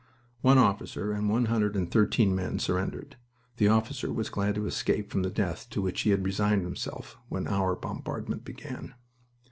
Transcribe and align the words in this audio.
One 0.41 0.57
officer 0.57 1.11
and 1.11 1.29
one 1.29 1.45
hundred 1.45 1.75
and 1.75 1.91
thirteen 1.91 2.33
men 2.33 2.57
surrendered. 2.57 3.17
The 3.57 3.67
officer 3.67 4.11
was 4.11 4.31
glad 4.31 4.55
to 4.55 4.65
escape 4.65 5.11
from 5.11 5.21
the 5.21 5.29
death 5.29 5.69
to 5.69 5.79
which 5.83 6.01
he 6.01 6.09
had 6.09 6.25
resigned 6.25 6.63
himself 6.63 7.19
when 7.29 7.45
our 7.47 7.75
bombardment 7.75 8.43
began. 8.43 8.95